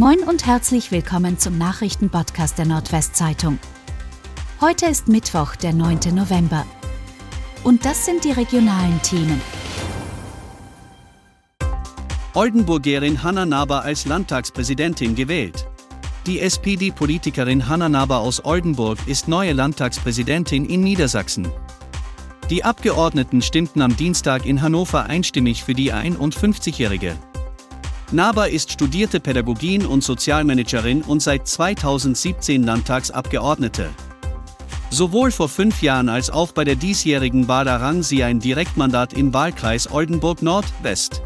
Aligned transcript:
Moin 0.00 0.20
und 0.20 0.46
herzlich 0.46 0.92
willkommen 0.92 1.38
zum 1.38 1.58
Nachrichtenpodcast 1.58 2.56
der 2.56 2.64
Nordwestzeitung. 2.64 3.58
Heute 4.58 4.86
ist 4.86 5.08
Mittwoch, 5.08 5.56
der 5.56 5.74
9. 5.74 6.14
November. 6.14 6.64
Und 7.64 7.84
das 7.84 8.06
sind 8.06 8.24
die 8.24 8.30
regionalen 8.30 8.98
Themen. 9.02 9.38
Oldenburgerin 12.32 13.22
Hanna 13.22 13.44
Naber 13.44 13.82
als 13.82 14.06
Landtagspräsidentin 14.06 15.14
gewählt. 15.14 15.68
Die 16.26 16.40
SPD-Politikerin 16.40 17.68
Hanna 17.68 17.90
Naber 17.90 18.20
aus 18.20 18.42
Oldenburg 18.42 18.96
ist 19.04 19.28
neue 19.28 19.52
Landtagspräsidentin 19.52 20.64
in 20.64 20.80
Niedersachsen. 20.80 21.46
Die 22.48 22.64
Abgeordneten 22.64 23.42
stimmten 23.42 23.82
am 23.82 23.94
Dienstag 23.94 24.46
in 24.46 24.62
Hannover 24.62 25.04
einstimmig 25.04 25.62
für 25.62 25.74
die 25.74 25.92
51-Jährige. 25.92 27.18
Naber 28.12 28.50
ist 28.50 28.72
studierte 28.72 29.20
Pädagogin 29.20 29.86
und 29.86 30.02
Sozialmanagerin 30.02 31.02
und 31.02 31.22
seit 31.22 31.46
2017 31.46 32.64
Landtagsabgeordnete. 32.64 33.88
Sowohl 34.90 35.30
vor 35.30 35.48
fünf 35.48 35.80
Jahren 35.80 36.08
als 36.08 36.28
auch 36.28 36.50
bei 36.50 36.64
der 36.64 36.74
diesjährigen 36.74 37.46
Wahl 37.46 37.68
errang 37.68 38.02
sie 38.02 38.24
ein 38.24 38.40
Direktmandat 38.40 39.12
im 39.12 39.32
Wahlkreis 39.32 39.92
Oldenburg 39.92 40.42
Nord-West. 40.42 41.22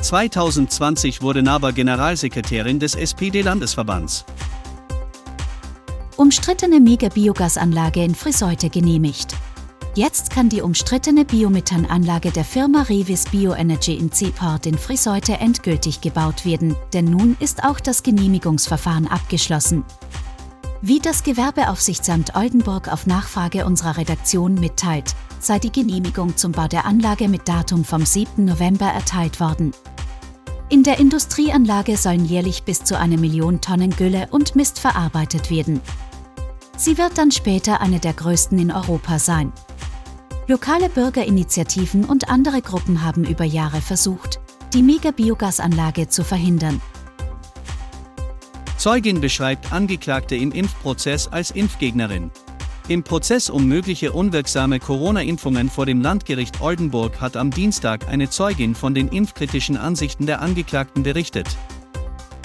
2020 0.00 1.20
wurde 1.20 1.42
Naber 1.42 1.72
Generalsekretärin 1.72 2.78
des 2.78 2.94
SPD-Landesverbands. 2.94 4.24
Umstrittene 6.16 6.78
Mega-Biogasanlage 6.78 8.04
in 8.04 8.14
Friseute 8.14 8.70
genehmigt. 8.70 9.34
Jetzt 9.94 10.30
kann 10.30 10.48
die 10.48 10.62
umstrittene 10.62 11.24
Biomethananlage 11.24 12.30
der 12.30 12.44
Firma 12.44 12.82
Revis 12.82 13.24
Bioenergy 13.24 13.94
in 13.94 14.12
Seaport 14.12 14.66
in 14.66 14.78
Friseute 14.78 15.34
endgültig 15.38 16.00
gebaut 16.00 16.44
werden, 16.44 16.76
denn 16.92 17.06
nun 17.06 17.36
ist 17.40 17.64
auch 17.64 17.80
das 17.80 18.02
Genehmigungsverfahren 18.02 19.08
abgeschlossen. 19.08 19.84
Wie 20.80 21.00
das 21.00 21.24
Gewerbeaufsichtsamt 21.24 22.36
Oldenburg 22.36 22.92
auf 22.92 23.06
Nachfrage 23.06 23.66
unserer 23.66 23.96
Redaktion 23.96 24.54
mitteilt, 24.54 25.16
sei 25.40 25.58
die 25.58 25.72
Genehmigung 25.72 26.36
zum 26.36 26.52
Bau 26.52 26.68
der 26.68 26.84
Anlage 26.84 27.28
mit 27.28 27.48
Datum 27.48 27.84
vom 27.84 28.06
7. 28.06 28.44
November 28.44 28.86
erteilt 28.86 29.40
worden. 29.40 29.72
In 30.68 30.84
der 30.84 31.00
Industrieanlage 31.00 31.96
sollen 31.96 32.26
jährlich 32.26 32.62
bis 32.62 32.84
zu 32.84 32.96
eine 32.96 33.16
Million 33.16 33.60
Tonnen 33.60 33.90
Gülle 33.96 34.28
und 34.30 34.54
Mist 34.54 34.78
verarbeitet 34.78 35.50
werden. 35.50 35.80
Sie 36.76 36.96
wird 36.96 37.18
dann 37.18 37.32
später 37.32 37.80
eine 37.80 37.98
der 37.98 38.12
größten 38.12 38.58
in 38.58 38.70
Europa 38.70 39.18
sein. 39.18 39.52
Lokale 40.50 40.88
Bürgerinitiativen 40.88 42.06
und 42.06 42.30
andere 42.30 42.62
Gruppen 42.62 43.02
haben 43.04 43.24
über 43.24 43.44
Jahre 43.44 43.82
versucht, 43.82 44.40
die 44.72 44.82
Mega-Biogasanlage 44.82 46.08
zu 46.08 46.24
verhindern. 46.24 46.80
Zeugin 48.78 49.20
beschreibt 49.20 49.70
Angeklagte 49.74 50.36
im 50.36 50.50
Impfprozess 50.52 51.28
als 51.28 51.50
Impfgegnerin. 51.50 52.30
Im 52.88 53.02
Prozess 53.02 53.50
um 53.50 53.66
mögliche 53.66 54.12
unwirksame 54.12 54.80
Corona-Impfungen 54.80 55.68
vor 55.68 55.84
dem 55.84 56.00
Landgericht 56.00 56.62
Oldenburg 56.62 57.20
hat 57.20 57.36
am 57.36 57.50
Dienstag 57.50 58.08
eine 58.08 58.30
Zeugin 58.30 58.74
von 58.74 58.94
den 58.94 59.08
impfkritischen 59.08 59.76
Ansichten 59.76 60.24
der 60.24 60.40
Angeklagten 60.40 61.02
berichtet. 61.02 61.58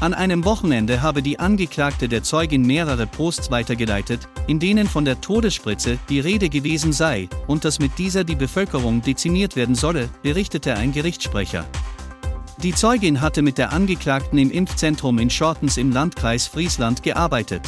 An 0.00 0.14
einem 0.14 0.44
Wochenende 0.44 1.02
habe 1.02 1.22
die 1.22 1.40
Angeklagte 1.40 2.08
der 2.08 2.22
Zeugin 2.22 2.62
mehrere 2.62 3.08
Posts 3.08 3.50
weitergeleitet, 3.50 4.28
in 4.46 4.60
denen 4.60 4.86
von 4.86 5.04
der 5.04 5.20
Todesspritze 5.20 5.98
die 6.08 6.20
Rede 6.20 6.48
gewesen 6.48 6.92
sei 6.92 7.28
und 7.48 7.64
dass 7.64 7.80
mit 7.80 7.98
dieser 7.98 8.22
die 8.22 8.36
Bevölkerung 8.36 9.02
dezimiert 9.02 9.56
werden 9.56 9.74
solle, 9.74 10.08
berichtete 10.22 10.76
ein 10.76 10.92
Gerichtssprecher. 10.92 11.64
Die 12.62 12.72
Zeugin 12.72 13.20
hatte 13.20 13.42
mit 13.42 13.58
der 13.58 13.72
Angeklagten 13.72 14.38
im 14.38 14.52
Impfzentrum 14.52 15.18
in 15.18 15.30
Schortens 15.30 15.76
im 15.76 15.90
Landkreis 15.90 16.46
Friesland 16.46 17.02
gearbeitet. 17.02 17.62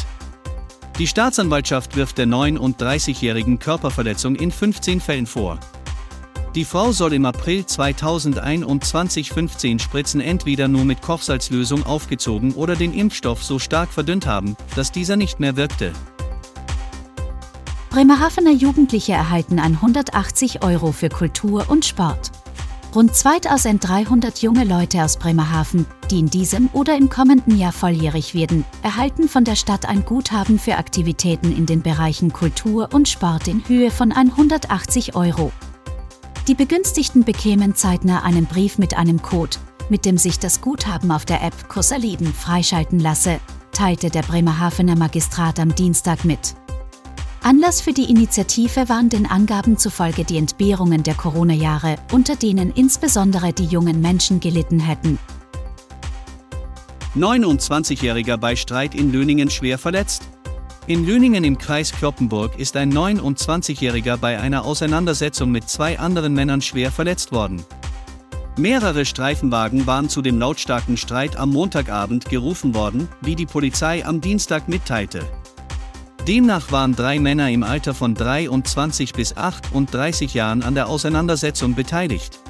Die 1.00 1.08
Staatsanwaltschaft 1.08 1.96
wirft 1.96 2.18
der 2.18 2.26
39-jährigen 2.26 3.58
Körperverletzung 3.58 4.36
in 4.36 4.52
15 4.52 5.00
Fällen 5.00 5.26
vor. 5.26 5.58
Die 6.56 6.64
Frau 6.64 6.90
soll 6.90 7.12
im 7.12 7.26
April 7.26 7.64
2021 7.64 9.30
15 9.30 9.78
Spritzen 9.78 10.20
entweder 10.20 10.66
nur 10.66 10.84
mit 10.84 11.00
Kochsalzlösung 11.00 11.86
aufgezogen 11.86 12.54
oder 12.54 12.74
den 12.74 12.92
Impfstoff 12.92 13.44
so 13.44 13.60
stark 13.60 13.90
verdünnt 13.90 14.26
haben, 14.26 14.56
dass 14.74 14.90
dieser 14.90 15.14
nicht 15.14 15.38
mehr 15.38 15.54
wirkte. 15.54 15.92
Bremerhavener 17.90 18.50
Jugendliche 18.50 19.12
erhalten 19.12 19.60
180 19.60 20.64
Euro 20.64 20.90
für 20.90 21.08
Kultur 21.08 21.66
und 21.68 21.84
Sport. 21.84 22.32
Rund 22.96 23.14
2300 23.14 24.42
junge 24.42 24.64
Leute 24.64 25.04
aus 25.04 25.16
Bremerhaven, 25.18 25.86
die 26.10 26.18
in 26.18 26.30
diesem 26.30 26.68
oder 26.72 26.96
im 26.96 27.08
kommenden 27.08 27.56
Jahr 27.56 27.72
volljährig 27.72 28.34
werden, 28.34 28.64
erhalten 28.82 29.28
von 29.28 29.44
der 29.44 29.54
Stadt 29.54 29.86
ein 29.86 30.04
Guthaben 30.04 30.58
für 30.58 30.78
Aktivitäten 30.78 31.56
in 31.56 31.66
den 31.66 31.82
Bereichen 31.82 32.32
Kultur 32.32 32.88
und 32.92 33.08
Sport 33.08 33.46
in 33.46 33.62
Höhe 33.68 33.92
von 33.92 34.10
180 34.10 35.14
Euro. 35.14 35.52
Die 36.48 36.54
Begünstigten 36.54 37.24
bekämen 37.24 37.74
zeitnah 37.74 38.22
einen 38.22 38.46
Brief 38.46 38.78
mit 38.78 38.96
einem 38.96 39.20
Code, 39.22 39.56
mit 39.88 40.04
dem 40.04 40.16
sich 40.16 40.38
das 40.38 40.60
Guthaben 40.60 41.10
auf 41.10 41.24
der 41.24 41.42
App 41.42 41.68
Kurs 41.68 41.90
erleben 41.90 42.32
freischalten 42.32 42.98
lasse, 42.98 43.40
teilte 43.72 44.10
der 44.10 44.22
Bremerhavener 44.22 44.96
Magistrat 44.96 45.60
am 45.60 45.74
Dienstag 45.74 46.24
mit. 46.24 46.54
Anlass 47.42 47.80
für 47.80 47.92
die 47.92 48.10
Initiative 48.10 48.88
waren 48.88 49.08
den 49.08 49.26
Angaben 49.26 49.78
zufolge 49.78 50.24
die 50.24 50.36
Entbehrungen 50.36 51.02
der 51.02 51.14
Corona-Jahre, 51.14 51.96
unter 52.12 52.36
denen 52.36 52.70
insbesondere 52.72 53.52
die 53.52 53.64
jungen 53.64 54.00
Menschen 54.00 54.40
gelitten 54.40 54.80
hätten. 54.80 55.18
29-Jähriger 57.16 58.36
bei 58.36 58.56
Streit 58.56 58.94
in 58.94 59.12
Löningen 59.12 59.50
schwer 59.50 59.78
verletzt. 59.78 60.22
In 60.90 61.06
Löningen 61.06 61.44
im 61.44 61.56
Kreis 61.56 61.92
Kloppenburg 61.92 62.58
ist 62.58 62.76
ein 62.76 62.92
29-Jähriger 62.92 64.16
bei 64.16 64.40
einer 64.40 64.64
Auseinandersetzung 64.64 65.52
mit 65.52 65.68
zwei 65.68 66.00
anderen 66.00 66.34
Männern 66.34 66.60
schwer 66.60 66.90
verletzt 66.90 67.30
worden. 67.30 67.62
Mehrere 68.56 69.04
Streifenwagen 69.04 69.86
waren 69.86 70.08
zu 70.08 70.20
dem 70.20 70.40
lautstarken 70.40 70.96
Streit 70.96 71.36
am 71.36 71.50
Montagabend 71.50 72.28
gerufen 72.28 72.74
worden, 72.74 73.06
wie 73.20 73.36
die 73.36 73.46
Polizei 73.46 74.04
am 74.04 74.20
Dienstag 74.20 74.66
mitteilte. 74.66 75.22
Demnach 76.26 76.72
waren 76.72 76.96
drei 76.96 77.20
Männer 77.20 77.48
im 77.50 77.62
Alter 77.62 77.94
von 77.94 78.16
23 78.16 79.12
bis 79.12 79.36
38 79.36 80.34
Jahren 80.34 80.64
an 80.64 80.74
der 80.74 80.88
Auseinandersetzung 80.88 81.76
beteiligt. 81.76 82.40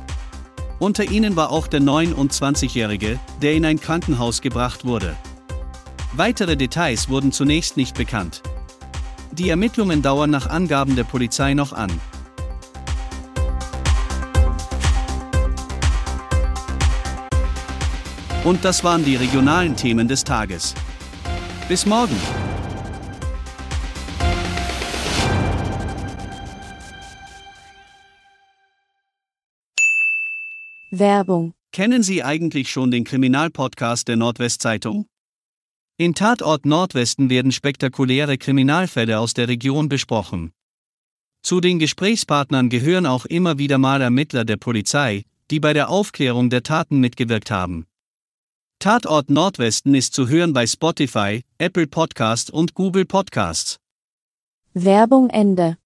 Unter 0.79 1.05
ihnen 1.05 1.37
war 1.37 1.51
auch 1.51 1.67
der 1.67 1.83
29-Jährige, 1.83 3.21
der 3.43 3.53
in 3.53 3.67
ein 3.67 3.79
Krankenhaus 3.79 4.41
gebracht 4.41 4.87
wurde. 4.87 5.15
Weitere 6.13 6.57
Details 6.57 7.09
wurden 7.09 7.31
zunächst 7.31 7.77
nicht 7.77 7.97
bekannt. 7.97 8.43
Die 9.31 9.49
Ermittlungen 9.49 10.03
dauern 10.03 10.31
nach 10.31 10.49
Angaben 10.49 10.97
der 10.97 11.05
Polizei 11.05 11.55
noch 11.55 11.73
an. 11.73 11.91
Und 18.43 18.65
das 18.65 18.83
waren 18.83 19.05
die 19.05 19.15
regionalen 19.15 19.77
Themen 19.77 20.09
des 20.09 20.25
Tages. 20.25 20.75
Bis 21.69 21.87
morgen. 21.87 22.17
Werbung. 30.91 31.55
Kennen 31.73 32.03
Sie 32.03 32.25
eigentlich 32.25 32.69
schon 32.69 32.91
den 32.91 33.05
Kriminalpodcast 33.05 34.09
der 34.09 34.17
Nordwestzeitung? 34.17 35.07
In 36.01 36.15
Tatort 36.15 36.65
Nordwesten 36.65 37.29
werden 37.29 37.53
spektakuläre 37.53 38.39
Kriminalfälle 38.39 39.19
aus 39.19 39.35
der 39.35 39.49
Region 39.49 39.91
besprochen. 39.91 40.55
Zu 41.43 41.61
den 41.61 41.79
Gesprächspartnern 41.79 42.71
gehören 42.71 43.05
auch 43.05 43.27
immer 43.27 43.59
wieder 43.59 43.77
mal 43.77 44.01
Ermittler 44.01 44.47
der 44.47 44.57
Polizei, 44.57 45.25
die 45.51 45.61
bei 45.61 45.75
der 45.75 45.91
Aufklärung 45.91 46.49
der 46.49 46.63
Taten 46.63 47.01
mitgewirkt 47.01 47.51
haben. 47.51 47.85
Tatort 48.79 49.29
Nordwesten 49.29 49.95
ist 49.95 50.15
zu 50.15 50.27
hören 50.27 50.55
bei 50.55 50.67
Spotify, 50.67 51.43
Apple 51.59 51.87
Podcast 51.87 52.51
und 52.51 52.73
Google 52.73 53.05
Podcasts. 53.05 53.77
Werbung 54.73 55.29
Ende. 55.29 55.77